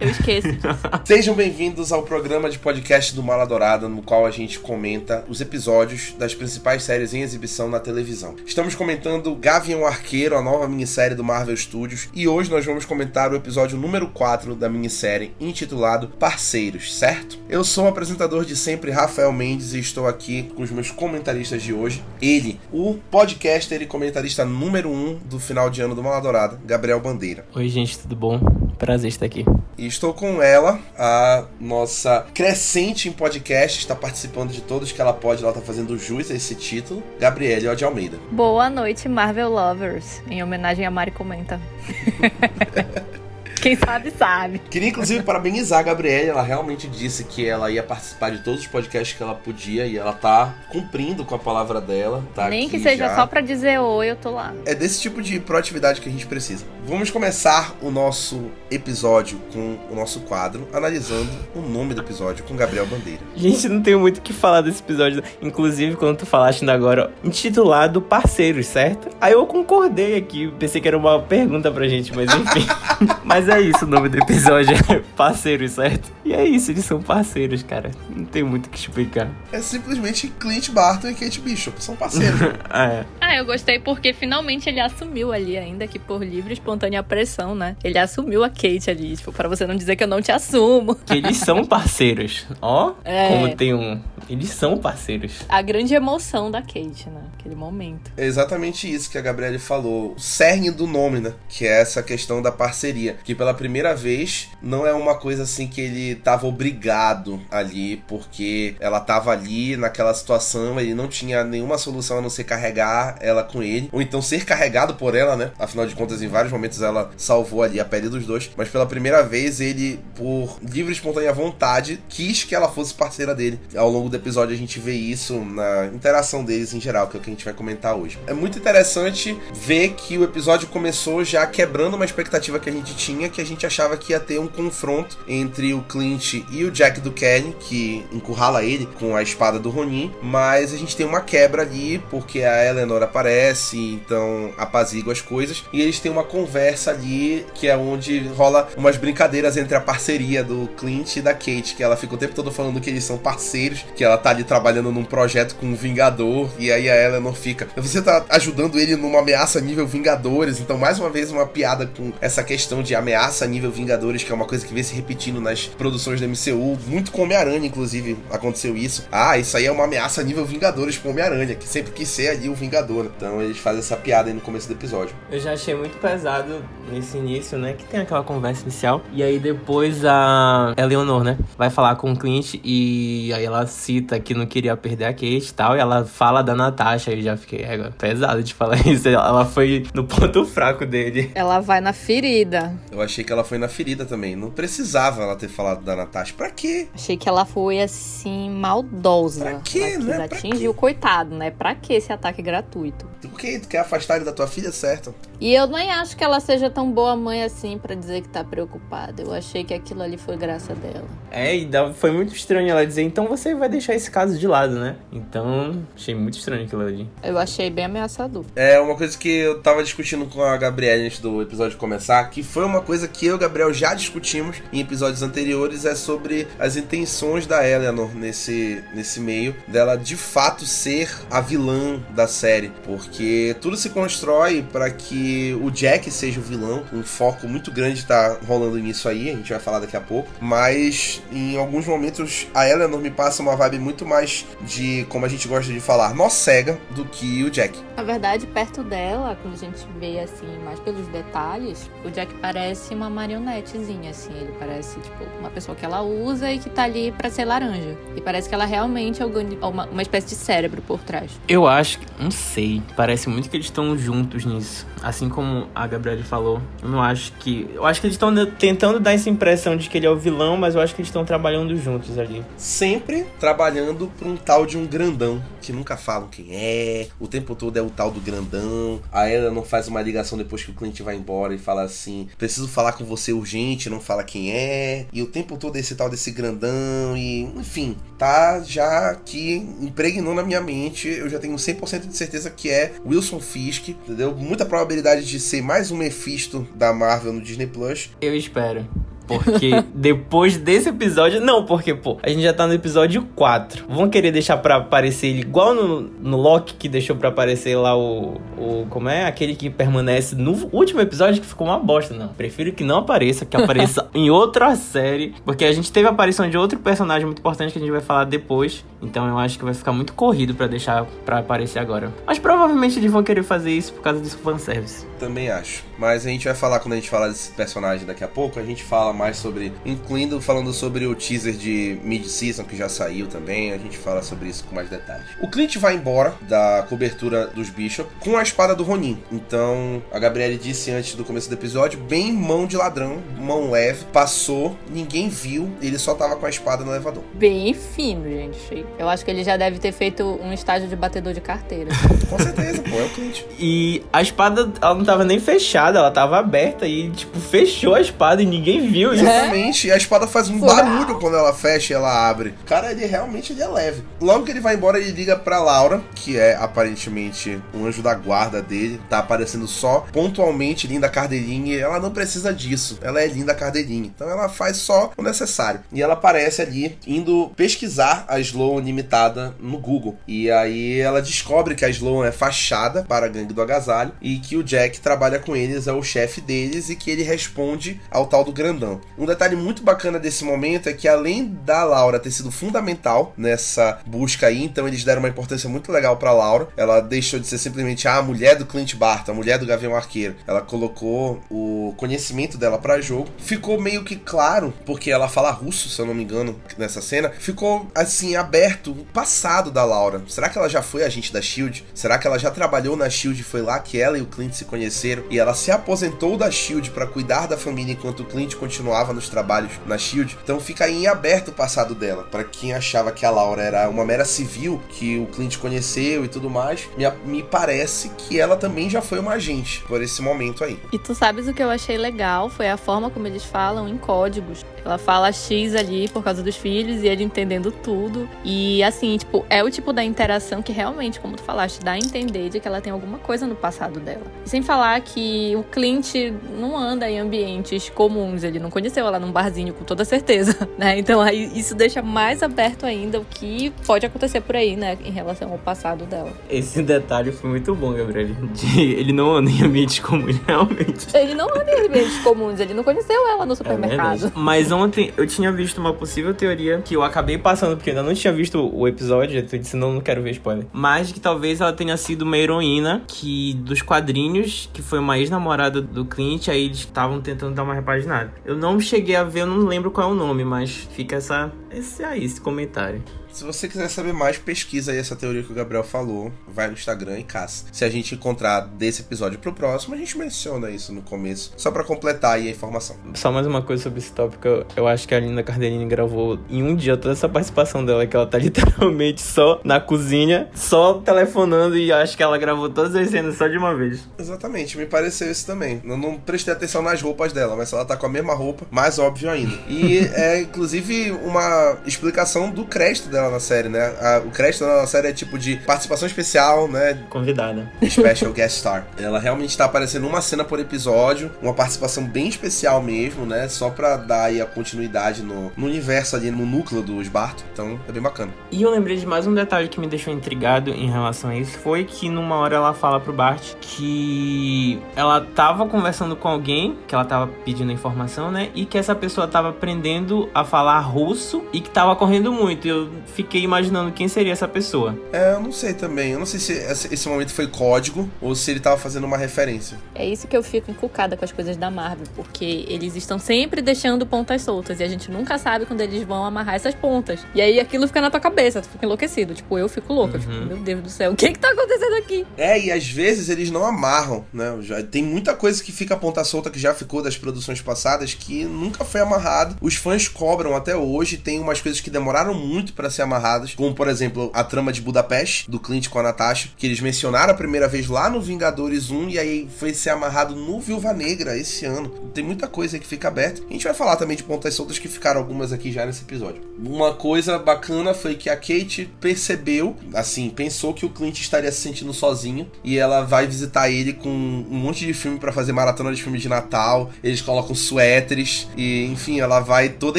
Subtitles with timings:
[0.00, 0.48] Eu esqueço.
[1.04, 5.42] Sejam bem-vindos ao programa de podcast do Mala Dourada, no qual a gente comenta os
[5.42, 8.34] episódios das principais séries em exibição na televisão.
[8.46, 13.30] Estamos comentando Gavião Arqueiro, a nova minissérie do Marvel Studios, e hoje nós vamos comentar
[13.30, 17.38] o episódio número 4 da minissérie, intitulado Parceiros, certo?
[17.46, 21.62] Eu sou o apresentador de sempre, Rafael Mendes, e estou aqui com os meus comentaristas
[21.62, 22.02] de hoje.
[22.22, 27.00] Ele, o podcaster e comentarista número 1 do final de ano do Mala Dourada, Gabriel
[27.00, 27.44] Bandeira.
[27.54, 28.40] Oi, gente, tudo bom?
[28.78, 29.44] Prazer estar aqui.
[29.78, 35.12] E estou com ela, a nossa crescente em podcast, está participando de todos que ela
[35.12, 38.18] pode, ela está fazendo jus a esse título, Gabriele de Almeida.
[38.30, 41.60] Boa noite, Marvel Lovers, em homenagem a Mari Comenta.
[43.64, 44.58] Quem sabe, sabe.
[44.58, 46.28] Queria, inclusive, parabenizar a Gabriela.
[46.28, 49.96] Ela realmente disse que ela ia participar de todos os podcasts que ela podia e
[49.96, 52.22] ela tá cumprindo com a palavra dela.
[52.34, 53.16] Tá Nem que seja já.
[53.16, 54.52] só pra dizer oi, eu tô lá.
[54.66, 56.66] É desse tipo de proatividade que a gente precisa.
[56.86, 62.54] Vamos começar o nosso episódio com o nosso quadro, analisando o nome do episódio com
[62.54, 63.20] Gabriel Bandeira.
[63.34, 65.22] Gente, não tenho muito o que falar desse episódio.
[65.40, 69.08] Inclusive, quando tu falaste agora, intitulado Parceiros, certo?
[69.18, 72.66] Aí eu concordei aqui, pensei que era uma pergunta pra gente, mas enfim.
[73.24, 76.12] mas é isso, o nome do episódio é Parceiros, certo?
[76.24, 77.90] E é isso, eles são parceiros, cara.
[78.08, 79.28] Não tem muito o que explicar.
[79.52, 82.40] É simplesmente Clint Barton e Kate Bishop, são parceiros.
[82.70, 83.06] ah, é.
[83.24, 87.54] Ah, eu gostei porque finalmente ele assumiu ali, ainda que por livre e espontânea pressão,
[87.54, 87.76] né?
[87.82, 90.94] Ele assumiu a Kate ali, tipo, pra você não dizer que eu não te assumo.
[90.94, 92.46] Que eles são parceiros.
[92.60, 93.28] Ó, é.
[93.28, 94.00] como tem um.
[94.28, 95.40] Eles são parceiros.
[95.48, 97.22] A grande emoção da Kate, né?
[97.38, 98.10] Aquele momento.
[98.16, 100.12] É exatamente isso que a Gabriele falou.
[100.12, 101.34] O cerne do nome, né?
[101.48, 103.16] Que é essa questão da parceria.
[103.24, 108.76] Que pela primeira vez não é uma coisa assim que ele tava obrigado ali, porque
[108.80, 113.42] ela tava ali naquela situação, ele não tinha nenhuma solução a não ser carregar ela
[113.42, 113.88] com ele.
[113.92, 115.50] Ou então ser carregado por ela, né?
[115.58, 118.50] Afinal de contas, em vários momentos ela salvou ali a pele dos dois.
[118.56, 123.34] Mas pela primeira vez, ele, por livre e espontânea vontade, quis que ela fosse parceira
[123.34, 123.60] dele.
[123.76, 127.20] Ao longo do episódio a gente vê isso na interação deles em geral, que é
[127.20, 128.18] o que a gente vai comentar hoje.
[128.26, 132.94] É muito interessante ver que o episódio começou já quebrando uma expectativa que a gente
[132.94, 136.70] tinha, que a gente achava que ia ter um confronto entre o Clint e o
[136.70, 141.06] Jack do Kelly, que encurrala ele com a espada do Ronin, mas a gente tem
[141.06, 146.24] uma quebra ali, porque a Eleanor aparece, então apazigua as coisas, e eles têm uma
[146.24, 151.32] conversa ali, que é onde rola umas brincadeiras entre a parceria do Clint e da
[151.32, 154.30] Kate, que ela fica o tempo todo falando que eles são parceiros, que ela tá
[154.30, 158.78] ali trabalhando num projeto com um Vingador, e aí a Eleanor fica, você tá ajudando
[158.78, 162.94] ele numa ameaça nível Vingadores, então mais uma vez uma piada com essa questão de
[162.94, 166.78] ameaça nível Vingadores, que é uma coisa que vem se repetindo nas produções do MCU,
[166.86, 169.06] muito com Homem-Aranha, inclusive, aconteceu isso.
[169.10, 172.48] Ah, isso aí é uma ameaça nível Vingadores com Homem-Aranha, que sempre quis ser ali
[172.48, 172.93] o Vingador.
[173.02, 175.14] Então eles fazem essa piada aí no começo do episódio.
[175.30, 177.72] Eu já achei muito pesado nesse início, né?
[177.72, 179.00] Que tem aquela conversa inicial.
[179.12, 181.38] E aí depois a Eleanor, né?
[181.56, 185.48] Vai falar com o Clint e aí ela cita que não queria perder a Kate
[185.48, 185.76] e tal.
[185.76, 187.12] E ela fala da Natasha.
[187.12, 189.08] E já fiquei é, pesado de falar isso.
[189.08, 191.30] Ela foi no ponto fraco dele.
[191.34, 192.74] Ela vai na ferida.
[192.92, 194.36] Eu achei que ela foi na ferida também.
[194.36, 196.34] Não precisava ela ter falado da Natasha.
[196.36, 196.88] Pra quê?
[196.94, 199.44] Achei que ela foi assim, maldosa.
[199.44, 200.24] Pra quê, ela né?
[200.24, 201.50] Atingiu o coitado, né?
[201.50, 202.83] Pra que esse ataque gratuito?
[203.28, 203.58] Por quê?
[203.58, 205.14] Tu quer afastar ele da tua filha, certo?
[205.44, 208.42] E eu nem acho que ela seja tão boa mãe assim para dizer que tá
[208.42, 209.22] preocupada.
[209.22, 211.04] Eu achei que aquilo ali foi graça dela.
[211.30, 214.78] É, e foi muito estranho ela dizer, então você vai deixar esse caso de lado,
[214.78, 214.96] né?
[215.12, 217.06] Então, achei muito estranho aquilo ali.
[217.22, 218.46] Eu achei bem ameaçador.
[218.56, 222.42] É, uma coisa que eu tava discutindo com a Gabriela antes do episódio começar, que
[222.42, 226.48] foi uma coisa que eu e o Gabriel já discutimos em episódios anteriores, é sobre
[226.58, 232.72] as intenções da Eleanor nesse, nesse meio, dela de fato ser a vilã da série.
[232.82, 238.04] Porque tudo se constrói para que o Jack seja o vilão, um foco muito grande
[238.04, 240.28] tá rolando nisso aí, a gente vai falar daqui a pouco.
[240.40, 245.28] Mas em alguns momentos a Eleanor me passa uma vibe muito mais de, como a
[245.28, 247.78] gente gosta de falar, nó cega do que o Jack.
[247.96, 252.94] Na verdade, perto dela, quando a gente vê assim, mais pelos detalhes, o Jack parece
[252.94, 254.32] uma marionetezinha, assim.
[254.32, 257.96] Ele parece, tipo, uma pessoa que ela usa e que tá ali para ser laranja.
[258.16, 261.30] E parece que ela realmente é uma, uma espécie de cérebro por trás.
[261.46, 264.86] Eu acho, não sei, parece muito que eles estão juntos nisso.
[265.02, 267.68] Assim como a Gabriele falou, eu não acho que.
[267.74, 270.56] Eu acho que eles estão tentando dar essa impressão de que ele é o vilão,
[270.56, 272.44] mas eu acho que eles estão trabalhando juntos ali.
[272.56, 277.54] Sempre trabalhando pra um tal de um grandão, que nunca falam quem é, o tempo
[277.54, 279.00] todo é o tal do grandão.
[279.12, 282.28] A ela não faz uma ligação depois que o cliente vai embora e fala assim:
[282.36, 285.06] preciso falar com você urgente, não fala quem é.
[285.12, 290.42] E o tempo todo esse tal desse grandão, e enfim, tá já que impregnou na
[290.42, 294.34] minha mente, eu já tenho 100% de certeza que é Wilson Fisk, entendeu?
[294.34, 298.10] Muita probabilidade de ser mais um Mephisto da Marvel no Disney Plus.
[298.22, 298.88] Eu espero.
[299.26, 301.40] Porque depois desse episódio.
[301.40, 303.86] Não, porque, pô, a gente já tá no episódio 4.
[303.88, 307.96] Vão querer deixar pra aparecer ele igual no, no Loki, que deixou pra aparecer lá
[307.96, 308.86] o, o.
[308.90, 309.26] Como é?
[309.26, 312.28] Aquele que permanece no último episódio que ficou uma bosta, não.
[312.28, 315.34] Prefiro que não apareça, que apareça em outra série.
[315.44, 318.00] Porque a gente teve a aparição de outro personagem muito importante que a gente vai
[318.00, 318.84] falar depois.
[319.02, 322.12] Então eu acho que vai ficar muito corrido pra deixar pra aparecer agora.
[322.26, 325.06] Mas provavelmente eles vão querer fazer isso por causa desse fanservice.
[325.18, 325.84] Também acho.
[325.98, 328.62] Mas a gente vai falar, quando a gente falar desse personagem daqui a pouco, a
[328.62, 333.72] gente fala mais sobre, incluindo falando sobre o teaser de mid-season que já saiu também,
[333.72, 335.26] a gente fala sobre isso com mais detalhes.
[335.40, 339.18] O Clint vai embora da cobertura dos Bishop com a espada do Ronin.
[339.30, 344.04] Então, a Gabriele disse antes do começo do episódio, bem mão de ladrão, mão leve,
[344.12, 347.22] passou, ninguém viu, ele só tava com a espada no elevador.
[347.34, 348.84] Bem fino, gente.
[348.98, 351.90] Eu acho que ele já deve ter feito um estágio de batedor de carteira.
[352.28, 353.42] com certeza, pô, é o Clint.
[353.58, 358.00] E a espada, ela não tava nem fechada, ela tava aberta e, tipo, fechou a
[358.00, 359.24] espada e ninguém viu isso.
[359.24, 362.54] Exatamente, e a espada faz um barulho quando ela fecha e ela abre.
[362.66, 364.02] Cara, ele realmente ele é leve.
[364.20, 368.14] Logo que ele vai embora, ele liga pra Laura, que é aparentemente um anjo da
[368.14, 372.98] guarda dele, tá aparecendo só pontualmente linda Cardeirinha e ela não precisa disso.
[373.02, 374.06] Ela é linda Cardeirinha.
[374.14, 375.80] Então ela faz só o necessário.
[375.92, 380.16] E ela aparece ali indo pesquisar a Sloan limitada no Google.
[380.26, 384.38] E aí ela descobre que a Sloan é fachada para a gangue do agasalho e
[384.38, 388.26] que o Jack trabalha com eles, é o chefe deles e que ele responde ao
[388.26, 388.93] tal do grandão.
[389.18, 393.98] Um detalhe muito bacana desse momento é que além da Laura ter sido fundamental nessa
[394.06, 396.68] busca aí, então eles deram uma importância muito legal para Laura.
[396.76, 400.36] Ela deixou de ser simplesmente a mulher do Clint Barton, a mulher do Gavião Arqueiro.
[400.46, 403.28] Ela colocou o conhecimento dela para jogo.
[403.38, 407.30] Ficou meio que claro, porque ela fala russo, se eu não me engano, nessa cena,
[407.30, 410.22] ficou assim aberto o passado da Laura.
[410.28, 411.84] Será que ela já foi agente da Shield?
[411.94, 413.42] Será que ela já trabalhou na Shield?
[413.42, 416.90] Foi lá que ela e o Clint se conheceram e ela se aposentou da Shield
[416.90, 418.54] para cuidar da família enquanto o Clint
[418.84, 420.36] continuava nos trabalhos na Shield.
[420.44, 422.24] Então fica aí em aberto o passado dela.
[422.24, 426.28] Para quem achava que a Laura era uma mera civil que o Clint conheceu e
[426.28, 430.62] tudo mais, me, me parece que ela também já foi uma agente por esse momento
[430.62, 430.78] aí.
[430.92, 432.50] E tu sabes o que eu achei legal?
[432.50, 434.62] Foi a forma como eles falam em códigos.
[434.84, 438.28] Ela fala X ali por causa dos filhos e ele entendendo tudo.
[438.44, 441.98] E assim, tipo, é o tipo da interação que realmente, como tu falaste, dá a
[441.98, 444.22] entender de que ela tem alguma coisa no passado dela.
[444.44, 446.14] Sem falar que o Clint
[446.58, 450.98] não anda em ambientes comuns, ele não conheceu ela num barzinho com toda certeza, né?
[450.98, 455.10] Então aí isso deixa mais aberto ainda o que pode acontecer por aí, né, em
[455.10, 456.32] relação ao passado dela.
[456.48, 458.28] Esse detalhe foi muito bom, Gabriel.
[458.52, 461.06] De ele não anda em ambientes comuns, realmente.
[461.14, 464.26] Ele não anda em ambientes comuns, ele não conheceu ela no supermercado.
[464.26, 467.96] É Mas ontem eu tinha visto uma possível teoria que eu acabei passando, porque eu
[467.96, 470.66] ainda não tinha visto o episódio, eu disse, não, não quero ver spoiler.
[470.72, 475.80] Mas que talvez ela tenha sido uma heroína que dos quadrinhos, que foi uma ex-namorada
[475.80, 478.32] do Clint, aí eles estavam tentando dar uma repaginada.
[478.44, 481.52] Eu não cheguei a ver, eu não lembro qual é o nome, mas fica essa,
[481.70, 483.02] esse aí, esse comentário.
[483.34, 486.74] Se você quiser saber mais, pesquisa aí essa teoria que o Gabriel falou, vai no
[486.74, 487.64] Instagram e caça.
[487.72, 491.72] Se a gente encontrar desse episódio pro próximo, a gente menciona isso no começo, só
[491.72, 492.94] para completar aí a informação.
[493.14, 496.62] Só mais uma coisa sobre esse tópico, eu, acho que a Linda Carderini gravou em
[496.62, 501.76] um dia toda essa participação dela, que ela tá literalmente só na cozinha, só telefonando
[501.76, 504.08] e acho que ela gravou todas as cenas só de uma vez.
[504.16, 505.82] Exatamente, me pareceu isso também.
[505.84, 508.96] Eu não prestei atenção nas roupas dela, mas ela tá com a mesma roupa, mais
[509.00, 509.58] óbvio ainda.
[509.68, 513.94] E é inclusive uma explicação do crédito dela na série, né?
[514.00, 516.98] A, o crédito dela na série é tipo de participação especial, né?
[517.08, 517.70] Convidada.
[517.82, 518.86] Special guest star.
[518.98, 523.48] Ela realmente tá aparecendo uma cena por episódio, uma participação bem especial mesmo, né?
[523.48, 527.44] Só pra dar aí a continuidade no, no universo ali, no núcleo dos Barto.
[527.52, 528.32] Então é bem bacana.
[528.50, 531.58] E eu lembrei de mais um detalhe que me deixou intrigado em relação a isso.
[531.58, 536.94] Foi que numa hora ela fala pro Bart que ela tava conversando com alguém, que
[536.94, 538.50] ela tava pedindo informação, né?
[538.54, 542.66] E que essa pessoa tava aprendendo a falar russo e que tava correndo muito.
[542.66, 544.98] Eu fiquei imaginando quem seria essa pessoa.
[545.12, 546.12] É, eu não sei também.
[546.12, 546.52] Eu não sei se
[546.92, 549.78] esse momento foi código ou se ele tava fazendo uma referência.
[549.94, 553.62] É isso que eu fico encucada com as coisas da Marvel, porque eles estão sempre
[553.62, 557.20] deixando pontas soltas e a gente nunca sabe quando eles vão amarrar essas pontas.
[557.34, 559.34] E aí aquilo fica na tua cabeça, tu fica enlouquecido.
[559.34, 560.18] Tipo, eu fico louca.
[560.18, 560.20] Uhum.
[560.20, 562.26] Tipo, meu Deus do céu, o que que tá acontecendo aqui?
[562.36, 564.56] É, e às vezes eles não amarram, né?
[564.60, 568.44] Já, tem muita coisa que fica ponta solta que já ficou das produções passadas que
[568.44, 569.56] nunca foi amarrado.
[569.60, 573.74] Os fãs cobram até hoje, tem umas coisas que demoraram muito para ser amarradas, como
[573.74, 577.36] por exemplo a trama de Budapeste, do Clint com a Natasha, que eles mencionaram a
[577.36, 581.64] primeira vez lá no Vingadores 1 e aí foi ser amarrado no Viúva Negra esse
[581.64, 581.88] ano.
[582.12, 583.42] Tem muita coisa que fica aberta.
[583.48, 586.42] A gente vai falar também de pontas soltas que ficaram algumas aqui já nesse episódio.
[586.58, 591.60] Uma coisa bacana foi que a Kate percebeu, assim, pensou que o Clint estaria se
[591.60, 595.94] sentindo sozinho e ela vai visitar ele com um monte de filme para fazer maratona
[595.94, 596.90] de filme de Natal.
[597.02, 599.98] Eles colocam suéteres e, enfim, ela vai toda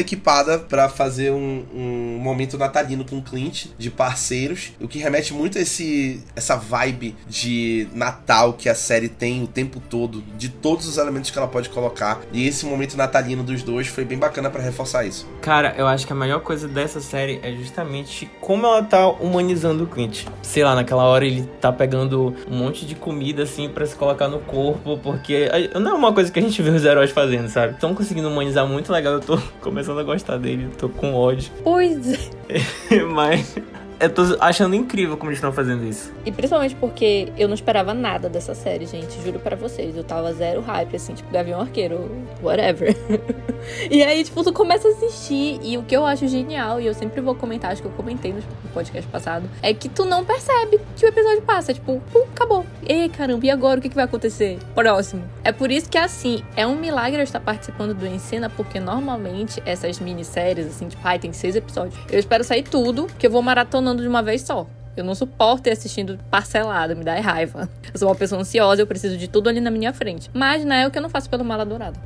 [0.00, 5.32] equipada para fazer um, um, momento natalino com o Clint, de parceiros, o que remete
[5.32, 10.48] muito a esse, essa vibe de Natal que a série tem o tempo todo, de
[10.48, 12.20] todos os elementos que ela pode colocar.
[12.32, 15.26] E esse momento natalino dos dois foi bem bacana para reforçar isso.
[15.40, 19.84] Cara, eu acho que a melhor coisa dessa série é justamente como ela tá humanizando
[19.84, 20.24] o Clint.
[20.42, 24.28] Sei lá, naquela hora ele tá pegando um monte de comida assim para se colocar
[24.28, 27.74] no corpo, porque não é uma coisa que a gente vê os heróis fazendo, sabe?
[27.74, 31.50] Estão conseguindo humanizar muito legal, eu tô começando a gostar dele, tô com ódio.
[31.62, 32.18] Pois é.
[33.12, 33.56] Mas
[33.98, 36.12] eu tô achando incrível como eles estão fazendo isso.
[36.24, 39.20] E principalmente porque eu não esperava nada dessa série, gente.
[39.24, 39.96] Juro para vocês.
[39.96, 42.10] Eu tava zero hype, assim, tipo, Gavião Arqueiro,
[42.42, 42.94] whatever.
[43.90, 45.58] e aí, tipo, tu começa a assistir.
[45.62, 48.32] E o que eu acho genial, e eu sempre vou comentar, acho que eu comentei
[48.32, 48.42] no
[48.74, 51.72] podcast passado, é que tu não percebe que o episódio passa.
[51.72, 52.66] Tipo, pum, acabou.
[52.86, 54.58] Ei, caramba, e agora o que, que vai acontecer?
[54.74, 55.24] Próximo.
[55.42, 59.62] É por isso que, assim, é um milagre eu estar participando do Encena, porque normalmente
[59.64, 61.98] essas minisséries, assim, tipo, ai, tem seis episódios.
[62.10, 64.66] Eu espero sair tudo, que eu vou maratonar funcionando de uma vez só.
[64.96, 67.68] Eu não suporto ir assistindo parcelado, me dá raiva.
[67.92, 70.30] Eu sou uma pessoa ansiosa, eu preciso de tudo ali na minha frente.
[70.32, 71.98] Mas não é o que eu não faço pelo Mala Dourado.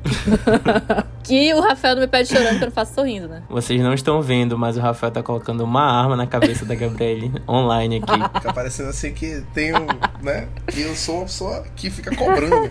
[1.23, 3.43] que o Rafael não me pede chorando que eu não faço sorrindo, né?
[3.49, 7.31] Vocês não estão vendo, mas o Rafael tá colocando uma arma na cabeça da Gabriele
[7.47, 8.35] online aqui.
[8.35, 9.87] Fica parecendo assim que tem um,
[10.21, 10.47] né?
[10.75, 12.69] E eu sou uma pessoa que fica cobrando.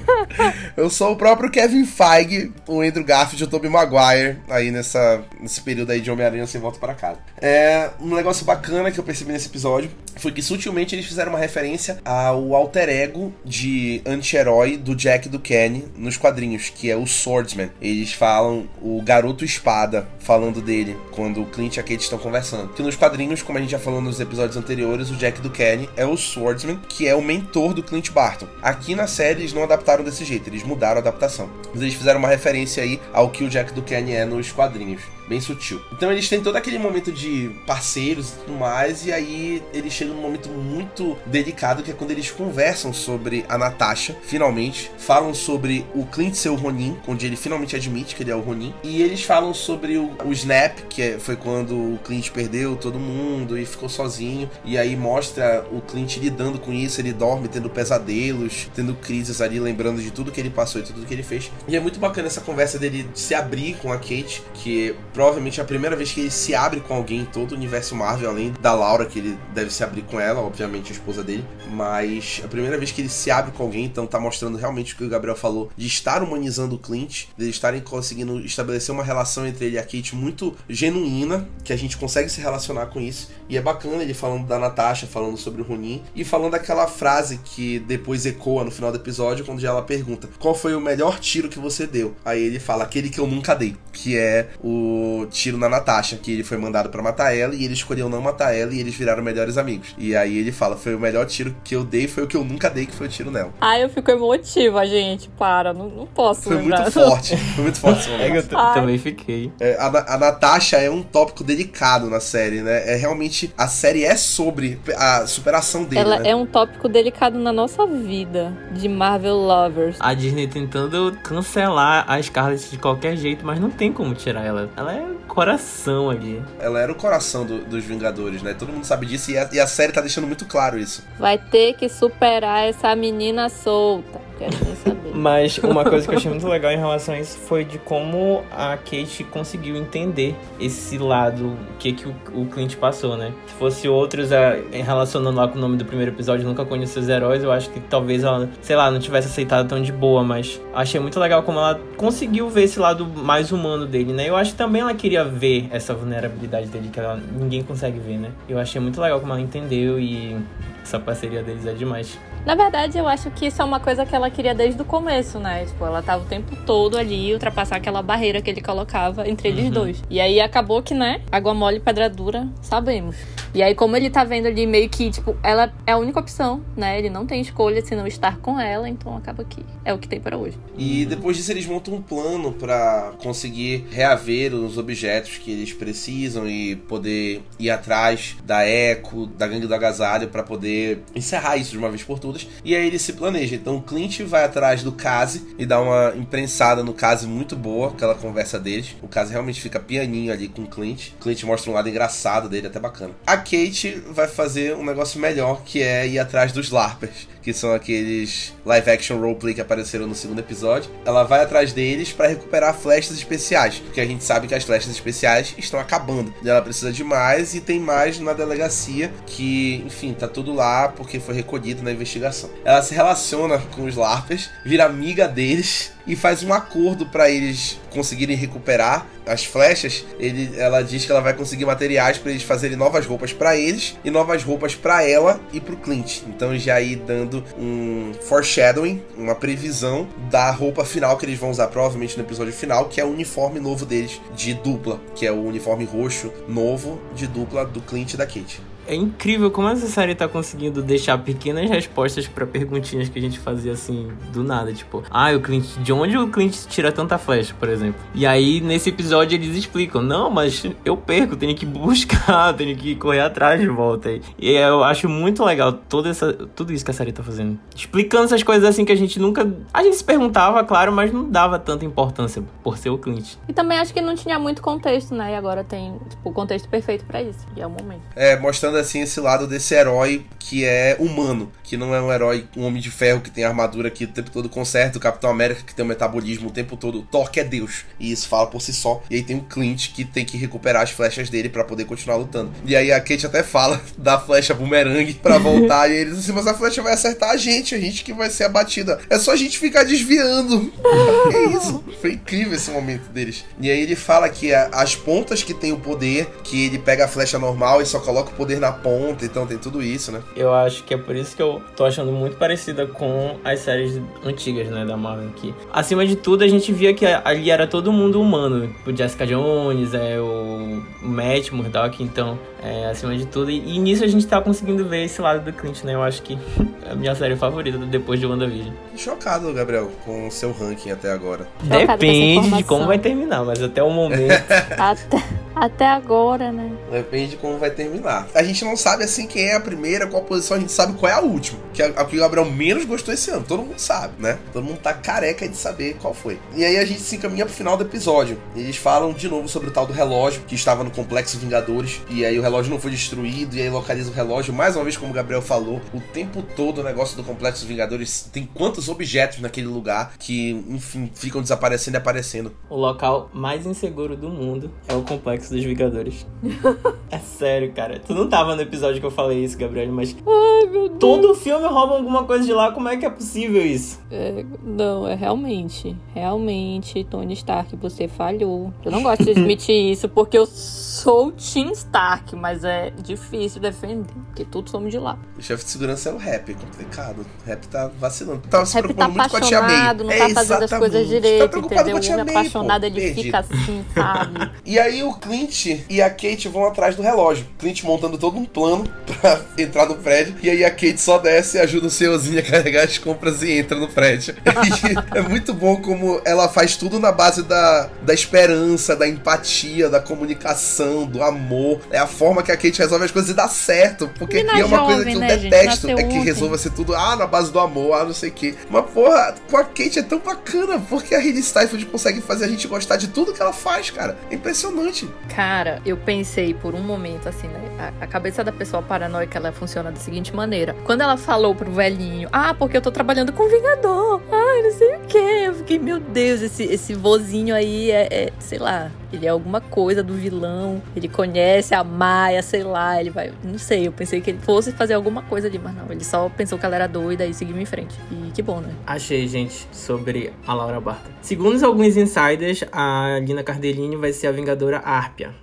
[0.77, 5.23] Eu sou o próprio Kevin Feige, o Andrew Garfield e o Tobey Maguire aí nessa,
[5.41, 7.19] nesse período aí de Homem-Aranha sem volta para casa.
[7.41, 11.39] É um negócio bacana que eu percebi nesse episódio foi que sutilmente eles fizeram uma
[11.39, 17.07] referência ao alter ego de anti-herói do Jack do Kenny nos quadrinhos, que é o
[17.07, 17.71] Swordsman.
[17.81, 22.73] Eles falam o garoto espada falando dele quando o Clint e a Kate estão conversando.
[22.73, 25.89] Que nos quadrinhos, como a gente já falou nos episódios anteriores, o Jack do Kenny
[25.97, 28.47] é o Swordsman, que é o mentor do Clint Barton.
[28.63, 31.49] Aqui na série eles não adaptaram desse jeito, eles mudaram a adaptação.
[31.73, 35.03] Mas eles fizeram uma referência aí ao que o Jack do Kenny é nos quadrinhos
[35.31, 35.81] bem sutil.
[35.93, 40.17] Então eles têm todo aquele momento de parceiros e tudo mais, e aí eles chegam
[40.17, 45.87] num momento muito delicado que é quando eles conversam sobre a Natasha, finalmente, falam sobre
[45.95, 49.01] o Clint ser o Ronin, onde ele finalmente admite que ele é o Ronin, e
[49.03, 53.57] eles falam sobre o, o Snap, que é, foi quando o Clint perdeu todo mundo
[53.57, 58.69] e ficou sozinho, e aí mostra o Clint lidando com isso, ele dorme tendo pesadelos,
[58.75, 61.53] tendo crises ali, lembrando de tudo que ele passou e tudo que ele fez.
[61.69, 65.63] E é muito bacana essa conversa dele se abrir com a Kate, que provavelmente é
[65.63, 68.55] a primeira vez que ele se abre com alguém em todo o universo Marvel, além
[68.59, 71.45] da Laura, que ele deve se abrir com ela, obviamente a esposa dele.
[71.71, 74.95] Mas é a primeira vez que ele se abre com alguém, então tá mostrando realmente
[74.95, 79.05] o que o Gabriel falou, de estar humanizando o Clint, de estarem conseguindo estabelecer uma
[79.05, 82.99] relação entre ele e a Kate muito genuína, que a gente consegue se relacionar com
[82.99, 83.31] isso.
[83.47, 87.41] E é bacana ele falando da Natasha, falando sobre o Ronin, e falando aquela frase
[87.45, 91.51] que depois ecoa no final do episódio, quando ela pergunta: Qual foi o melhor tiro
[91.51, 92.17] que você deu?
[92.25, 96.33] Aí ele fala: Aquele que eu nunca dei, que é o tiro na Natasha, que
[96.33, 99.23] ele foi mandado para matar ela e ele escolheu não matar ela e eles viraram
[99.23, 99.95] melhores amigos.
[99.99, 102.45] E aí ele fala: foi o melhor tiro que eu dei, foi o que eu
[102.45, 103.53] nunca dei, que foi o tiro nela.
[103.61, 105.29] Ah, eu fico emotiva, gente.
[105.39, 106.43] Para, não, não posso.
[106.43, 106.83] Foi lembrar.
[106.83, 107.37] muito forte.
[107.55, 109.53] Foi muito forte É, eu também fiquei.
[109.61, 112.93] É, a, a Natasha é um tópico delicado na série, né?
[112.93, 113.53] É realmente.
[113.57, 116.01] A série é sobre a superação dele.
[116.01, 116.31] Ela né?
[116.31, 119.97] é um tópico delicado na nossa vida, de Marvel Lovers.
[120.01, 124.71] A Disney tentando cancelar a Scarlet de qualquer jeito, mas não tem como tirar ela.
[124.77, 126.43] Ela é coração ali.
[126.59, 128.55] Ela era o coração do, dos Vingadores, né?
[128.55, 131.05] Todo mundo sabe disso e a, e a série tá deixando muito claro isso.
[131.19, 134.30] Vai ter que superar essa menina solta.
[134.41, 135.15] Quero nem saber.
[135.15, 138.43] Mas uma coisa que eu achei muito legal em relação a isso foi de como
[138.51, 143.33] a Kate conseguiu entender esse lado, o que, que o, o Clint passou, né?
[143.47, 147.09] Se fosse outros, é, relacionando lá com o nome do primeiro episódio, nunca conheci os
[147.09, 150.59] heróis, eu acho que talvez ela, sei lá, não tivesse aceitado tão de boa, mas
[150.73, 154.27] achei muito legal como ela conseguiu ver esse lado mais humano dele, né?
[154.27, 158.17] Eu acho que também ela queria ver essa vulnerabilidade dele que ela, ninguém consegue ver,
[158.17, 158.31] né?
[158.49, 160.35] Eu achei muito legal como ela entendeu e
[160.83, 162.19] essa parceria deles é demais.
[162.45, 165.39] Na verdade, eu acho que isso é uma coisa que ela queria desde o começo
[165.39, 165.65] né?
[165.65, 169.65] Tipo, ela tava o tempo todo ali, ultrapassar aquela barreira que ele colocava entre eles
[169.67, 169.71] Uhum.
[169.71, 170.03] dois.
[170.09, 171.21] E aí acabou que, né?
[171.31, 173.17] Água mole e pedra dura, sabemos.
[173.53, 176.63] E aí, como ele tá vendo ali meio que, tipo, ela é a única opção,
[176.77, 176.99] né?
[176.99, 180.07] Ele não tem escolha se não estar com ela, então acaba que é o que
[180.09, 180.57] tem para hoje.
[180.79, 186.49] E depois disso eles montam um plano pra conseguir reaver os objetos que eles precisam
[186.49, 191.79] e poder ir atrás da Echo, da gangue do agasalho pra poder encerrar isso de
[191.79, 192.47] uma vez por todas.
[192.65, 193.57] E aí ele se planeja.
[193.57, 193.83] Então o
[194.25, 198.95] Vai atrás do Kazi e dá uma imprensada no Kazi muito boa, aquela conversa deles.
[199.03, 201.11] O Kazi realmente fica pianinho ali com o Clint.
[201.19, 203.15] O Clint mostra um lado engraçado dele, até bacana.
[203.27, 207.73] A Kate vai fazer um negócio melhor, que é ir atrás dos LARPers, que são
[207.73, 210.91] aqueles live action roleplay que apareceram no segundo episódio.
[211.05, 214.91] Ela vai atrás deles pra recuperar flechas especiais, porque a gente sabe que as flechas
[214.91, 216.33] especiais estão acabando.
[216.45, 221.21] Ela precisa de mais e tem mais na delegacia que, enfim, tá tudo lá porque
[221.21, 222.51] foi recolhido na investigação.
[222.65, 227.79] Ela se relaciona com os LARPers, vira amiga deles e faz um acordo pra eles
[227.91, 230.05] conseguirem recuperar as flechas.
[230.19, 233.97] Ele, ela diz que ela vai conseguir materiais pra eles fazerem novas roupas pra eles
[234.05, 236.23] e novas roupas pra ela e pro Clint.
[236.27, 241.69] Então já ir dando um foreshadowing, uma previsão da roupa final que eles vão usar
[241.69, 245.43] provavelmente no episódio final, que é o uniforme novo deles de dupla, que é o
[245.43, 248.70] uniforme roxo novo de dupla do Clint e da Kate.
[248.87, 253.39] É incrível como essa série tá conseguindo deixar pequenas respostas pra perguntinhas que a gente
[253.39, 254.73] fazia assim, do nada.
[254.73, 258.01] Tipo, ah, o Clint, de onde o Clint tira tanta flecha, por exemplo?
[258.15, 262.95] E aí, nesse episódio, eles explicam: não, mas eu perco, tenho que buscar, tenho que
[262.97, 264.11] correr atrás de volta.
[264.39, 267.59] E eu acho muito legal toda essa, tudo isso que a série tá fazendo.
[267.75, 269.49] Explicando essas coisas assim que a gente nunca.
[269.73, 273.35] A gente se perguntava, claro, mas não dava tanta importância por ser o Clint.
[273.49, 275.33] E também acho que não tinha muito contexto, né?
[275.33, 277.47] E agora tem, tipo, o contexto perfeito pra isso.
[277.57, 278.03] E é o momento.
[278.17, 282.47] É, mostrando assim esse lado desse herói que é humano, que não é um herói,
[282.57, 285.63] um homem de ferro que tem armadura que o tempo todo conserta, o Capitão América
[285.65, 288.47] que tem um metabolismo o tempo todo, o Thor que é Deus, e isso fala
[288.49, 289.03] por si só.
[289.09, 292.17] E aí tem o Clint que tem que recuperar as flechas dele pra poder continuar
[292.17, 292.53] lutando.
[292.65, 296.47] E aí a Kate até fala da flecha bumerangue pra voltar, e eles assim, mas
[296.47, 298.99] a flecha vai acertar a gente, a gente que vai ser abatida.
[299.09, 300.73] É só a gente ficar desviando.
[301.33, 301.85] é isso.
[302.01, 303.45] Foi incrível esse momento deles.
[303.61, 307.09] E aí ele fala que as pontas que tem o poder, que ele pega a
[307.09, 310.23] flecha normal e só coloca o poder na ponta, então tem tudo isso, né?
[310.37, 314.01] Eu acho que é por isso que eu tô achando muito parecida com as séries
[314.25, 315.31] antigas, né, da Marvel.
[315.35, 318.73] Que, acima de tudo, a gente via que ali era todo mundo humano.
[318.87, 323.51] O Jessica Jones, é, o Matt Murdock, então, é, acima de tudo.
[323.51, 325.95] E, e nisso a gente tá conseguindo ver esse lado do Clint, né?
[325.95, 326.39] Eu acho que
[326.87, 328.75] é a minha série favorita depois de WandaVision.
[328.97, 331.49] Chocado, Gabriel, com o seu ranking até agora.
[331.63, 334.31] Depende de como vai terminar, mas até o momento.
[334.77, 335.23] Até,
[335.55, 336.71] até agora, né?
[336.91, 338.29] Depende de como vai terminar.
[338.35, 341.11] A gente não sabe assim quem é a primeira, qual posição, a gente sabe qual
[341.11, 341.59] é a última.
[341.73, 343.45] Que é a que o Gabriel menos gostou esse ano.
[343.47, 344.39] Todo mundo sabe, né?
[344.53, 346.39] Todo mundo tá careca de saber qual foi.
[346.55, 348.39] E aí a gente se encaminha pro final do episódio.
[348.55, 352.01] Eles falam de novo sobre o tal do relógio que estava no Complexo Vingadores.
[352.11, 353.57] E aí o relógio não foi destruído.
[353.57, 354.53] E aí localiza o relógio.
[354.53, 358.29] Mais uma vez, como o Gabriel falou, o tempo todo o negócio do Complexo Vingadores
[358.33, 362.53] tem quantos objetos naquele lugar que, enfim, ficam desaparecendo e aparecendo.
[362.69, 366.27] o local mais inseguro do mundo é o Complexo dos Vingadores.
[367.11, 367.99] é sério, cara.
[367.99, 370.99] Tu não tava no episódio que eu falei isso, Gabriel, mas Ai, meu Deus.
[370.99, 372.73] todo filme rouba alguma coisa de lá.
[372.73, 373.99] Como é que é possível isso?
[374.11, 375.97] É, não, é realmente.
[376.15, 378.73] Realmente, Tony Stark, você falhou.
[378.85, 384.13] Eu não gosto de admitir isso porque eu sou Team Stark, mas é difícil defender,
[384.27, 385.19] porque todos somos de lá.
[385.39, 387.21] O chefe de segurança é o rap, é complicado.
[387.21, 388.43] O rap tá vacilando.
[388.51, 389.71] Tava se O Rap tá preocupando muito com a tia May.
[389.71, 391.09] apaixonado, não É, tá fazendo as coisas exatamente.
[391.09, 391.93] direito, tá preocupado entendeu?
[391.93, 392.87] com a O tia homem May, apaixonado, pô.
[392.87, 393.23] ele Perdido.
[393.25, 394.51] fica assim, sabe?
[394.67, 397.47] E aí o Clint e a Kate vão atrás do relógio.
[397.57, 400.35] Clint montando todo um plano pra entrar no prédio.
[400.43, 403.53] E aí a Kate só desce e ajuda o senhorzinho a carregar as compras e
[403.53, 404.35] entra no prédio.
[404.81, 409.89] E é muito bom como ela faz tudo na base da, da esperança, da empatia,
[409.89, 411.81] da comunicação, do amor.
[411.91, 414.11] É a forma que a Kate resolve as coisas e dá certo.
[414.19, 415.51] Porque é uma coisa jovem, que eu né, gente?
[415.51, 415.87] detesto.
[415.87, 418.33] Nasceu É que resolva ser tudo, ah, na base do amor, ah, não sei o
[418.33, 418.55] quê.
[418.69, 422.49] Mas, porra, com a Kate é tão bacana, porque a Hayley Steinfeld consegue fazer a
[422.49, 424.17] gente gostar de tudo que ela faz, cara.
[424.31, 425.09] É impressionante.
[425.29, 427.93] Cara, eu pensei por um momento assim, né?
[428.01, 431.71] A, a cabeça da pessoa paranoica ela funciona da seguinte maneira: quando ela falou pro
[431.71, 435.19] velhinho, ah, porque eu tô trabalhando com Vingador, ai, não sei o que.
[435.19, 439.61] Eu fiquei, meu Deus, esse, esse vozinho aí é, é, sei lá, ele é alguma
[439.61, 443.33] coisa do vilão, ele conhece a Maia, sei lá, ele vai.
[443.43, 446.29] Não sei, eu pensei que ele fosse fazer alguma coisa ali, mas não, ele só
[446.29, 447.99] pensou que ela era doida e seguiu em frente.
[448.11, 448.73] E que bom, né?
[448.87, 451.11] Achei, gente, sobre a Laura Barta.
[451.21, 454.79] Segundo alguns insiders, a Lina Cardellini vai ser a Vingadora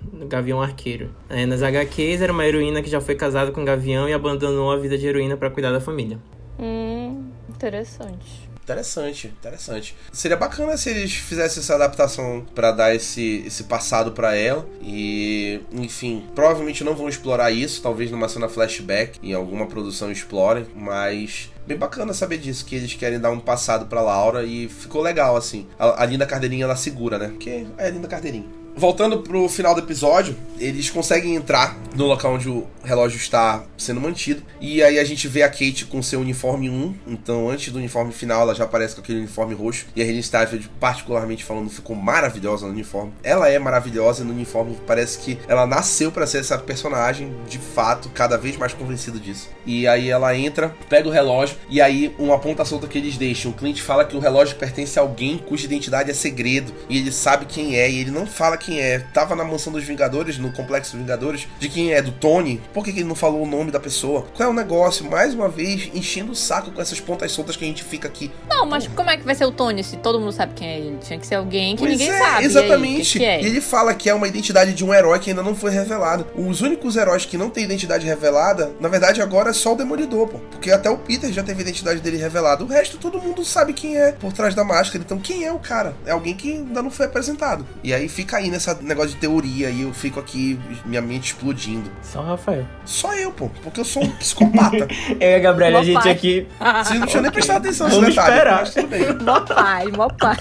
[0.02, 1.10] Do Gavião Arqueiro.
[1.30, 4.72] É, nas HQs, era uma heroína que já foi casada com o Gavião e abandonou
[4.72, 6.20] a vida de heroína pra cuidar da família.
[6.60, 8.48] Hum, interessante.
[8.68, 9.96] Interessante, interessante.
[10.12, 14.68] Seria bacana se eles fizessem essa adaptação para dar esse, esse passado para ela.
[14.82, 17.82] E, enfim, provavelmente não vão explorar isso.
[17.82, 20.66] Talvez numa cena flashback, em alguma produção explorem.
[20.76, 25.02] Mas bem bacana saber disso, que eles querem dar um passado pra Laura e ficou
[25.02, 25.66] legal, assim.
[25.80, 27.30] A, a Linda Cardeirinha, ela segura, né?
[27.30, 28.57] Porque é a Linda Cardeirinha.
[28.78, 34.00] Voltando pro final do episódio, eles conseguem entrar no local onde o relógio está sendo
[34.00, 34.44] mantido.
[34.62, 36.96] E aí a gente vê a Kate com seu uniforme 1.
[37.08, 39.88] Então, antes do uniforme final, ela já aparece com aquele uniforme roxo.
[39.96, 43.14] E a Helen Stafford, particularmente falando, ficou maravilhosa no uniforme.
[43.24, 44.78] Ela é maravilhosa no uniforme.
[44.86, 49.50] Parece que ela nasceu para ser essa personagem, de fato, cada vez mais convencido disso.
[49.66, 51.58] E aí ela entra, pega o relógio.
[51.68, 53.50] E aí, uma ponta solta que eles deixam.
[53.50, 56.72] O Clint fala que o relógio pertence a alguém cuja identidade é segredo.
[56.88, 57.90] E ele sabe quem é.
[57.90, 59.00] E ele não fala que quem é.
[59.00, 62.62] Tava na mansão dos Vingadores, no complexo dos Vingadores, de quem é, do Tony.
[62.74, 64.28] Por que, que ele não falou o nome da pessoa?
[64.36, 65.10] Qual é o negócio?
[65.10, 68.30] Mais uma vez, enchendo o saco com essas pontas soltas que a gente fica aqui.
[68.50, 70.80] Não, mas como é que vai ser o Tony se todo mundo sabe quem é
[70.80, 70.98] ele?
[70.98, 72.46] Tinha que ser alguém que pois ninguém é, sabe.
[72.46, 73.18] Exatamente.
[73.18, 73.50] E, aí, que que é?
[73.50, 76.28] ele fala que é uma identidade de um herói que ainda não foi revelado.
[76.36, 80.28] Os únicos heróis que não têm identidade revelada, na verdade, agora é só o Demolidor,
[80.28, 80.40] pô.
[80.40, 82.64] Porque até o Peter já teve a identidade dele revelada.
[82.64, 85.04] O resto todo mundo sabe quem é por trás da máscara.
[85.06, 85.96] Então, quem é o cara?
[86.06, 87.66] É alguém que ainda não foi apresentado.
[87.82, 91.90] E aí fica aí nessa negócio de teoria e eu fico aqui, minha mente explodindo.
[92.02, 92.66] Só o Rafael.
[92.84, 94.88] Só eu, pô, porque eu sou um psicopata.
[95.20, 96.12] eu e a Gabriela, a gente pai.
[96.12, 96.48] aqui.
[96.84, 98.36] Vocês não tinham nem prestado atenção nesse Vamos detalhe.
[98.36, 98.60] esperar.
[98.60, 99.14] Mas tudo bem.
[99.24, 100.38] Mó pai, mó pai.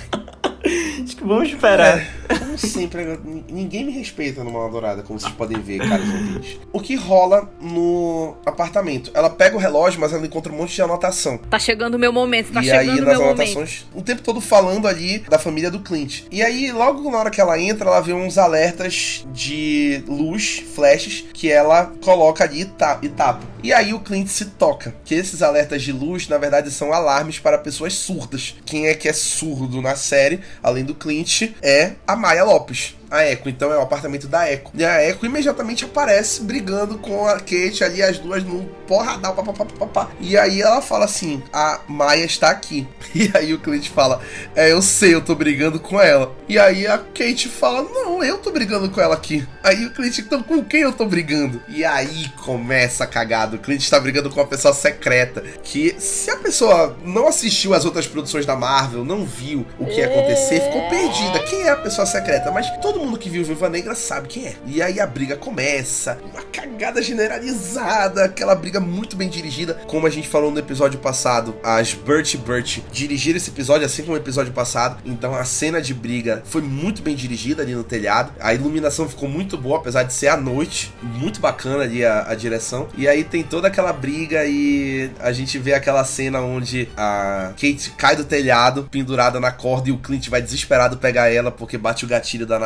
[1.04, 1.98] Acho que vamos esperar.
[1.98, 6.08] É, como sempre, n- ninguém me respeita no Mala Dourada, como vocês podem ver, caros
[6.08, 6.58] ouvintes.
[6.72, 9.10] O que rola no apartamento?
[9.14, 11.38] Ela pega o relógio, mas ela encontra um monte de anotação.
[11.38, 13.40] Tá chegando o meu momento, tá e chegando aí, o nas meu momento.
[13.42, 16.22] anotações, o tempo todo falando ali da família do Clint.
[16.30, 21.24] E aí, logo na hora que ela entra, ela vê uns alertas de luz, flashes,
[21.32, 23.44] que ela coloca ali e ta- e tapa.
[23.62, 24.94] E aí o Clint se toca.
[25.04, 28.54] Que esses alertas de luz, na verdade, são alarmes para pessoas surdas.
[28.64, 32.94] Quem é que é surdo na série, além do Clint, é a Maya Lopes.
[33.10, 34.70] A Echo, então é o apartamento da Echo.
[34.74, 40.10] E a Echo imediatamente aparece brigando com a Kate ali, as duas num porradão, papapá.
[40.20, 42.86] E aí ela fala assim: a Maia está aqui.
[43.16, 44.20] E aí o Clint fala:
[44.54, 46.34] É, eu sei, eu tô brigando com ela.
[46.46, 49.46] E aí a Kate fala: Não, eu tô brigando com ela aqui.
[49.62, 51.62] Aí o Clint, então com quem eu tô brigando?
[51.66, 53.56] E aí começa a cagada.
[53.56, 55.42] O Clint tá brigando com uma pessoa secreta.
[55.62, 60.00] Que se a pessoa não assistiu as outras produções da Marvel, não viu o que
[60.00, 61.38] ia acontecer, ficou perdida.
[61.44, 62.50] Quem é a pessoa secreta?
[62.50, 64.56] Mas todo mundo que viu Viva Negra sabe quem é.
[64.66, 69.74] E aí a briga começa, uma cagada generalizada, aquela briga muito bem dirigida.
[69.86, 74.02] Como a gente falou no episódio passado, as Burt e Burt dirigiram esse episódio assim
[74.02, 74.98] como o episódio passado.
[75.04, 78.32] Então a cena de briga foi muito bem dirigida ali no telhado.
[78.40, 80.92] A iluminação ficou muito boa, apesar de ser à noite.
[81.02, 82.88] Muito bacana ali a, a direção.
[82.96, 87.92] E aí tem toda aquela briga e a gente vê aquela cena onde a Kate
[87.96, 92.04] cai do telhado, pendurada na corda, e o Clint vai desesperado pegar ela porque bate
[92.04, 92.58] o gatilho da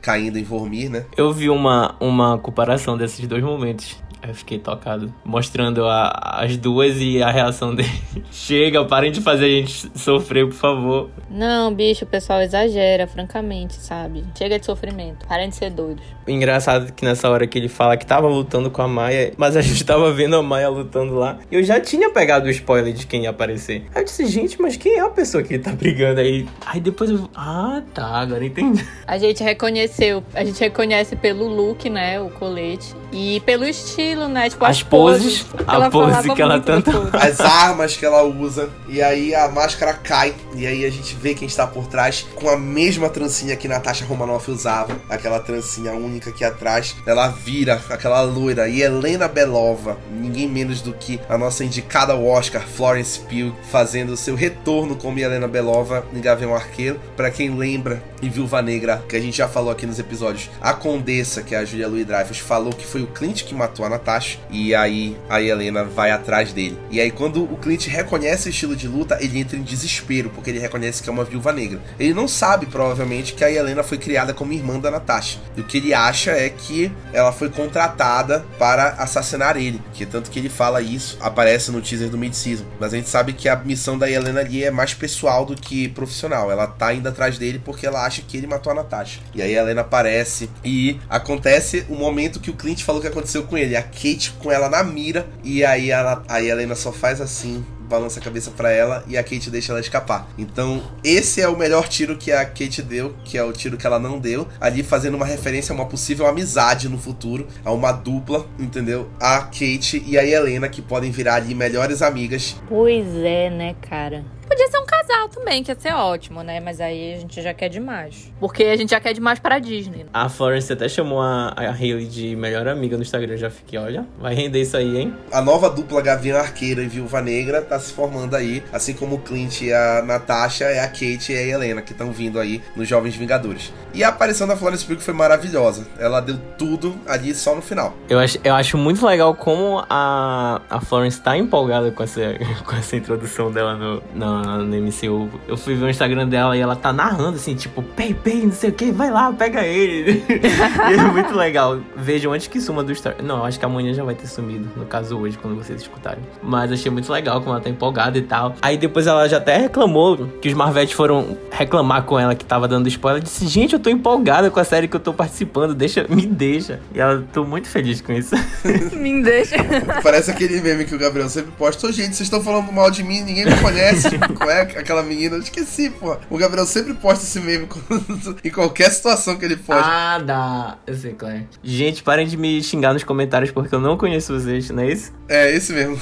[0.00, 1.06] Caindo em Vormir, né?
[1.16, 3.96] Eu vi uma, uma comparação desses dois momentos.
[4.24, 5.12] Aí Eu fiquei tocado.
[5.22, 7.90] Mostrando a- as duas e a reação dele.
[8.32, 11.10] Chega, parem de fazer a gente sofrer, por favor.
[11.30, 14.24] Não, bicho, o pessoal exagera, francamente, sabe?
[14.36, 15.26] Chega de sofrimento.
[15.28, 16.02] Parem de ser doidos.
[16.26, 19.34] O engraçado é que nessa hora que ele fala que tava lutando com a Maia,
[19.36, 21.38] mas a gente tava vendo a Maia lutando lá.
[21.52, 23.84] Eu já tinha pegado o spoiler de quem ia aparecer.
[23.94, 26.48] Aí eu disse, gente, mas quem é a pessoa que tá brigando aí?
[26.64, 27.28] Aí depois eu.
[27.34, 28.82] Ah, tá, agora entendi.
[29.06, 34.48] A gente reconheceu, a gente reconhece pelo look, né, o colete, e pelo estilo, né,
[34.50, 38.68] tipo as, As poses, a pose que ela tanto- as armas que ela usa.
[38.88, 40.34] E aí a máscara cai.
[40.54, 44.04] E aí a gente vê quem está por trás com a mesma trancinha que Natasha
[44.04, 44.96] Romanoff usava.
[45.08, 46.94] Aquela trancinha única aqui atrás.
[47.06, 48.68] Ela vira aquela loira.
[48.68, 54.12] E Helena Belova, ninguém menos do que a nossa indicada ao Oscar, Florence Pugh, fazendo
[54.12, 57.00] o seu retorno como Helena Belova em Gavião Arqueiro.
[57.16, 60.72] Pra quem lembra, em Viúva Negra, que a gente já falou aqui nos episódios, a
[60.72, 63.88] Condessa, que é a Julia Louis Dreyfus, falou que foi o Clint que matou a
[63.88, 64.03] Natasha.
[64.50, 66.78] E aí a Helena vai atrás dele.
[66.90, 70.50] E aí, quando o Clint reconhece o estilo de luta, ele entra em desespero, porque
[70.50, 71.80] ele reconhece que é uma viúva negra.
[71.98, 75.38] Ele não sabe, provavelmente, que a Helena foi criada como irmã da Natasha.
[75.56, 79.80] E o que ele acha é que ela foi contratada para assassinar ele.
[79.92, 82.64] Que tanto que ele fala isso, aparece no teaser do Mid-Season.
[82.78, 85.88] Mas a gente sabe que a missão da Helena ali é mais pessoal do que
[85.88, 86.50] profissional.
[86.50, 89.20] Ela tá indo atrás dele porque ela acha que ele matou a Natasha.
[89.34, 93.44] E aí a Helena aparece e acontece o momento que o Clint falou que aconteceu
[93.44, 93.76] com ele.
[93.76, 95.26] A Kate com ela na mira.
[95.42, 97.64] E aí a, a Helena só faz assim.
[97.88, 100.26] Balança a cabeça pra ela e a Kate deixa ela escapar.
[100.38, 103.86] Então, esse é o melhor tiro que a Kate deu, que é o tiro que
[103.86, 107.92] ela não deu, ali fazendo uma referência a uma possível amizade no futuro, a uma
[107.92, 109.10] dupla, entendeu?
[109.20, 112.56] A Kate e a Helena, que podem virar ali melhores amigas.
[112.68, 114.24] Pois é, né, cara?
[114.54, 116.60] Podia ser um casal também, que ia ser ótimo, né?
[116.60, 118.32] Mas aí a gente já quer demais.
[118.38, 120.06] Porque a gente já quer demais pra Disney.
[120.12, 123.34] A Florence até chamou a, a Hailey de melhor amiga no Instagram.
[123.34, 125.14] Eu já fiquei, olha, vai render isso aí, hein?
[125.32, 128.62] A nova dupla Gavião Arqueira e Viúva Negra tá se formando aí.
[128.72, 132.12] Assim como o Clint e a Natasha, é a Kate e a Helena que estão
[132.12, 133.72] vindo aí nos Jovens Vingadores.
[133.92, 135.86] E a aparição da Florence Pugh foi maravilhosa.
[135.98, 137.94] Ela deu tudo ali só no final.
[138.08, 142.20] Eu acho, eu acho muito legal como a, a Florence tá empolgada com essa,
[142.64, 145.28] com essa introdução dela no, no, no MCU.
[145.46, 148.52] Eu fui ver o Instagram dela e ela tá narrando assim, tipo, pei, pei, não
[148.52, 150.22] sei o que, vai lá, pega ele.
[150.28, 151.78] e é muito legal.
[151.96, 153.16] Vejam antes que suma do Star.
[153.22, 156.22] Não, acho que amanhã já vai ter sumido, no caso hoje, quando vocês escutarem.
[156.42, 158.54] Mas achei muito legal como ela tá empolgada e tal.
[158.62, 162.68] Aí depois ela já até reclamou que os Marvetes foram reclamar com ela que tava
[162.68, 163.20] dando spoiler.
[163.20, 166.26] Ela disse, gente, eu tô empolgada com a série que eu tô participando, deixa, me
[166.26, 166.80] deixa.
[166.94, 168.34] E ela tô muito feliz com isso.
[168.94, 169.56] me deixa.
[170.02, 171.86] Parece aquele meme que o Gabriel sempre posta.
[171.86, 174.08] Ô, gente, vocês estão falando mal de mim, ninguém me conhece.
[174.38, 175.36] Qual é aquela menina?
[175.36, 176.16] Eu esqueci, pô.
[176.28, 177.68] O Gabriel sempre posta esse meme
[178.44, 179.82] em qualquer situação que ele pode.
[179.84, 180.78] Ah, dá.
[180.86, 181.48] Eu sei, Claire.
[181.62, 185.12] Gente, parem de me xingar nos comentários porque eu não conheço vocês, não é isso?
[185.28, 185.98] É, esse mesmo.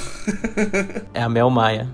[1.13, 1.87] é a Mel Maia,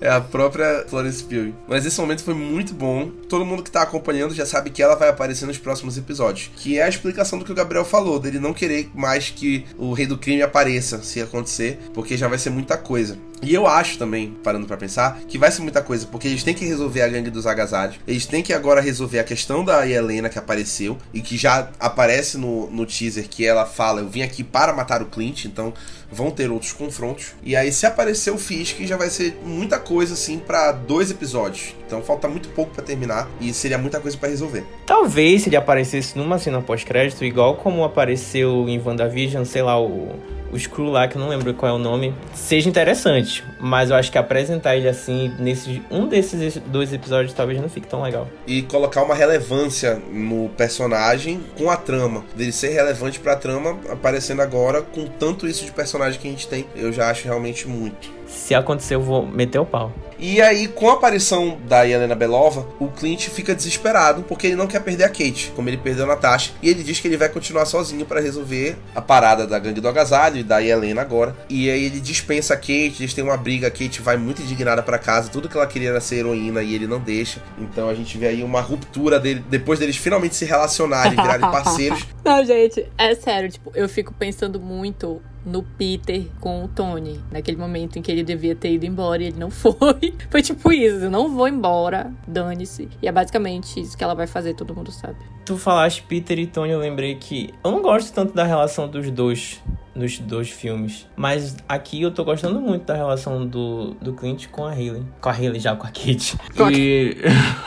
[0.00, 1.54] é a própria Florence Pugh.
[1.66, 3.08] Mas esse momento foi muito bom.
[3.28, 6.50] Todo mundo que tá acompanhando já sabe que ela vai aparecer nos próximos episódios.
[6.56, 9.92] Que é a explicação do que o Gabriel falou, dele não querer mais que o
[9.92, 13.16] Rei do Crime apareça, se acontecer, porque já vai ser muita coisa.
[13.42, 16.54] E eu acho também, parando para pensar, que vai ser muita coisa, porque eles têm
[16.54, 17.96] que resolver a gangue dos agasalhos.
[18.06, 22.38] Eles têm que agora resolver a questão da Helena que apareceu e que já aparece
[22.38, 25.74] no, no teaser que ela fala: Eu vim aqui para matar o Clint, então
[26.10, 27.34] vão ter outros confrontos.
[27.42, 31.74] E aí, se aparecer o Fisk, já vai ser muita coisa assim para dois episódios.
[31.84, 34.64] Então falta muito pouco para terminar e seria muita coisa para resolver.
[34.86, 40.14] Talvez se ele aparecesse numa cena pós-crédito, igual como apareceu em WandaVision, sei lá, o
[40.52, 43.42] o Screw lá, que eu não lembro qual é o nome, seja interessante.
[43.58, 47.88] Mas eu acho que apresentar ele assim, nesse um desses dois episódios, talvez não fique
[47.88, 48.28] tão legal.
[48.46, 52.24] E colocar uma relevância no personagem com a trama.
[52.36, 56.46] Dele ser relevante pra trama, aparecendo agora com tanto isso de personagem que a gente
[56.46, 58.21] tem, eu já acho realmente muito.
[58.34, 59.92] Se acontecer, eu vou meter o pau.
[60.24, 64.68] E aí, com a aparição da Helena Belova, o Clint fica desesperado porque ele não
[64.68, 66.52] quer perder a Kate, como ele perdeu a Natasha.
[66.62, 69.88] E ele diz que ele vai continuar sozinho para resolver a parada da gangue do
[69.88, 71.36] agasalho e da Helena agora.
[71.50, 74.80] E aí ele dispensa a Kate, eles têm uma briga, a Kate vai muito indignada
[74.80, 77.42] para casa, tudo que ela queria era ser heroína e ele não deixa.
[77.58, 82.06] Então a gente vê aí uma ruptura dele, depois deles finalmente se relacionarem, virarem parceiros.
[82.24, 87.56] Não, gente, é sério, tipo, eu fico pensando muito no Peter com o Tony, naquele
[87.56, 90.14] momento em que ele devia ter ido embora e ele não foi.
[90.30, 92.88] Foi tipo isso, eu não vou embora, dane-se.
[93.00, 95.16] E é basicamente isso que ela vai fazer, todo mundo sabe.
[95.44, 99.10] Tu falaste Peter e Tony, eu lembrei que eu não gosto tanto da relação dos
[99.10, 99.60] dois
[99.94, 101.06] nos dois filmes.
[101.16, 105.04] Mas aqui eu tô gostando muito da relação do, do Clint com a Hayley.
[105.20, 106.36] Com a Hayley já, com a Kate.
[106.72, 107.16] E...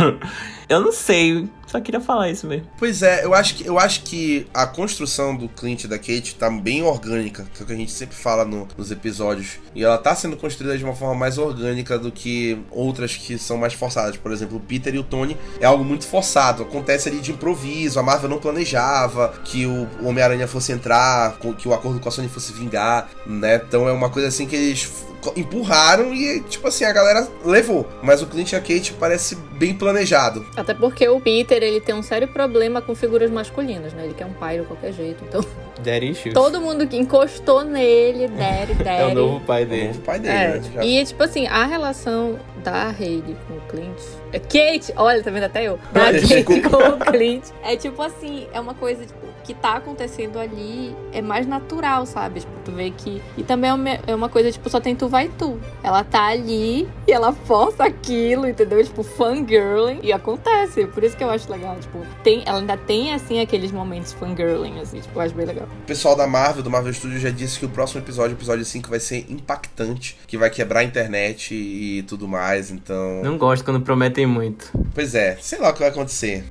[0.67, 2.67] eu não sei só queria falar isso mesmo.
[2.77, 6.35] Pois é, eu acho que, eu acho que a construção do Clint e da Kate
[6.35, 9.59] tá bem orgânica, que é o que a gente sempre fala no, nos episódios.
[9.73, 13.57] E ela tá sendo construída de uma forma mais orgânica do que outras que são
[13.57, 14.17] mais forçadas.
[14.17, 16.63] Por exemplo, o Peter e o Tony é algo muito forçado.
[16.63, 21.73] Acontece ali de improviso, a Marvel não planejava que o Homem-Aranha fosse entrar, que o
[21.73, 23.61] acordo com a Sony fosse vingar, né?
[23.67, 24.89] Então é uma coisa assim que eles
[25.35, 27.88] empurraram e, tipo assim, a galera levou.
[28.01, 30.45] Mas o Clint e a Kate parece bem planejado.
[30.55, 34.05] Até porque o Peter, ele tem um sério problema com figuras masculinas, né?
[34.05, 35.43] Ele quer um pai de qualquer jeito, então...
[35.83, 36.33] Daddy issues.
[36.33, 38.89] Todo mundo que encostou nele, daddy, daddy.
[39.03, 39.81] é o novo pai dele.
[39.81, 40.47] É o novo pai dele, é.
[40.47, 40.61] né?
[40.73, 40.85] Já...
[40.85, 43.99] E, tipo assim, a relação da Hayley com o Clint...
[44.31, 45.79] É Kate, olha, tá vendo até eu?
[45.91, 47.43] Da Kate com o Clint.
[47.63, 52.39] É tipo assim, é uma coisa, tipo, que tá acontecendo ali é mais natural, sabe?
[52.39, 53.21] Tipo, tu vê que...
[53.38, 53.69] E também
[54.07, 55.58] é uma coisa, tipo, só tem tu vai tu.
[55.82, 58.84] Ela tá ali e ela força aquilo, entendeu?
[58.84, 60.01] Tipo, fangirling.
[60.04, 60.86] E acontece.
[60.88, 61.78] Por isso que eu acho legal.
[61.80, 64.99] Tipo, tem, ela ainda tem, assim, aqueles momentos fangirling, assim.
[64.99, 65.67] Tipo, eu acho bem legal.
[65.84, 68.65] O pessoal da Marvel, do Marvel Studios, já disse que o próximo episódio, o episódio
[68.65, 70.17] 5, vai ser impactante.
[70.28, 73.21] Que vai quebrar a internet e tudo mais, então...
[73.23, 74.69] Não gosto quando prometem muito.
[74.93, 75.38] Pois é.
[75.39, 76.43] Sei lá o que vai acontecer.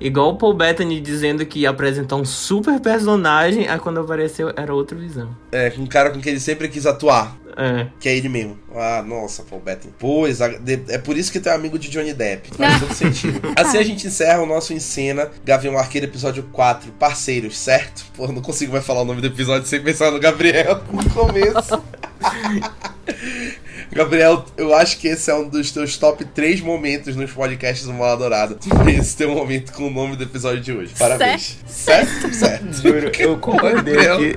[0.00, 4.74] Igual o Paul Bettany dizendo que ia apresentar um super personagem, aí quando apareceu era
[4.74, 5.34] outra visão.
[5.52, 7.36] É, um cara com quem ele sempre quis atuar.
[7.56, 7.86] É.
[8.00, 8.58] Que é ele mesmo.
[8.74, 9.94] Ah, nossa, Paul Bettany.
[9.98, 12.50] Pois, é por isso que tu é amigo de Johnny Depp.
[12.56, 13.40] Faz todo sentido.
[13.56, 18.04] Assim a gente encerra o nosso Encena Gavião Arqueiro, episódio 4, parceiros, certo?
[18.16, 21.82] Pô, não consigo mais falar o nome do episódio sem pensar no Gabriel no começo.
[23.92, 27.92] Gabriel, eu acho que esse é um dos teus top 3 momentos nos podcasts do
[27.92, 28.58] Mal Dourado.
[28.88, 30.94] Esse teu momento com o nome do episódio de hoje.
[30.98, 31.58] Parabéns.
[31.66, 32.08] Certo?
[32.08, 32.34] Certo?
[32.34, 32.72] certo.
[32.82, 34.34] Juro, eu concordei aqui.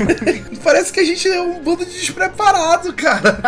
[0.62, 3.38] Parece que a gente é um bando de despreparado, cara.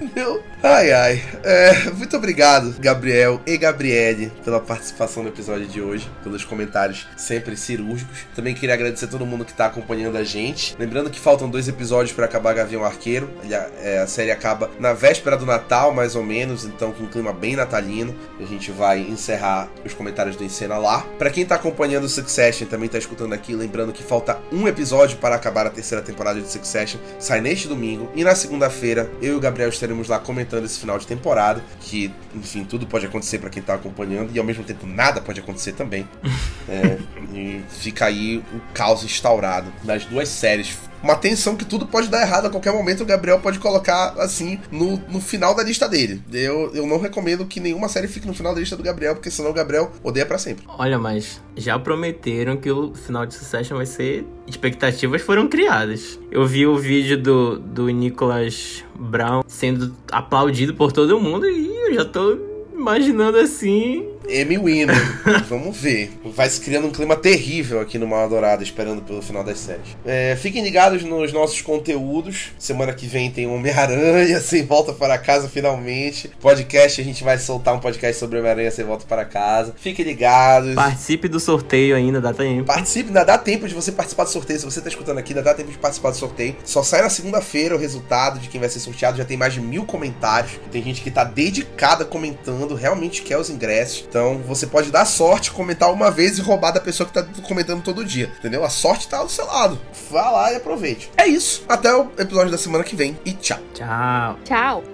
[0.00, 0.42] Entendeu?
[0.62, 1.22] Ai, ai.
[1.42, 7.56] É, muito obrigado, Gabriel e Gabriele, pela participação no episódio de hoje, pelos comentários sempre
[7.56, 8.20] cirúrgicos.
[8.34, 10.74] Também queria agradecer a todo mundo que está acompanhando a gente.
[10.78, 13.28] Lembrando que faltam dois episódios para acabar Gavião Arqueiro.
[13.52, 17.32] É, a série acaba na véspera do Natal, mais ou menos, então com um clima
[17.32, 18.14] bem natalino.
[18.40, 21.00] A gente vai encerrar os comentários do Encena lá.
[21.18, 25.18] Para quem está acompanhando o Succession, também está escutando aqui, lembrando que falta um episódio
[25.18, 27.00] para acabar a terceira temporada de Succession.
[27.18, 28.10] Sai neste domingo.
[28.14, 31.62] E na segunda-feira, eu e o Gabriel estaremos lá comentando comentando esse final de temporada,
[31.80, 35.40] que, enfim, tudo pode acontecer para quem tá acompanhando, e ao mesmo tempo nada pode
[35.40, 36.08] acontecer também.
[36.68, 36.98] é,
[37.34, 42.22] e fica aí o caos instaurado nas duas séries uma tensão que tudo pode dar
[42.22, 43.02] errado a qualquer momento.
[43.02, 46.22] O Gabriel pode colocar assim no, no final da lista dele.
[46.32, 49.30] Eu, eu não recomendo que nenhuma série fique no final da lista do Gabriel, porque
[49.30, 50.64] senão o Gabriel odeia para sempre.
[50.66, 54.24] Olha, mas já prometeram que o final de Succession vai ser.
[54.46, 56.18] Expectativas foram criadas.
[56.30, 61.94] Eu vi o vídeo do, do Nicholas Brown sendo aplaudido por todo mundo e eu
[61.94, 62.38] já tô
[62.72, 64.96] imaginando assim Emmy Winner.
[65.48, 66.10] Vamos ver.
[66.24, 69.96] Vai se criando um clima terrível aqui no Mal Dourado, esperando pelo final das séries.
[70.04, 72.52] É, fiquem ligados nos nossos conteúdos.
[72.58, 76.30] Semana que vem tem Homem-Aranha, sem volta para casa finalmente.
[76.40, 79.74] Podcast, a gente vai soltar um podcast sobre Homem-Aranha sem volta para casa.
[79.76, 80.74] Fiquem ligados.
[80.74, 82.64] Participe do sorteio ainda, dá tempo.
[82.64, 84.58] Participe, ainda dá tempo de você participar do sorteio.
[84.58, 86.56] Se você está escutando aqui, ainda dá tempo de participar do sorteio.
[86.64, 89.18] Só sai na segunda-feira o resultado de quem vai ser sorteado.
[89.18, 90.52] Já tem mais de mil comentários.
[90.70, 94.06] Tem gente que está dedicada comentando, realmente quer os ingressos.
[94.14, 97.82] Então você pode dar sorte, comentar uma vez e roubar da pessoa que tá comentando
[97.82, 98.30] todo dia.
[98.38, 98.64] Entendeu?
[98.64, 99.76] A sorte tá do seu lado.
[100.08, 101.10] Vá lá e aproveite.
[101.16, 101.64] É isso.
[101.68, 103.58] Até o episódio da semana que vem e tchau.
[103.74, 104.38] Tchau.
[104.44, 104.93] Tchau.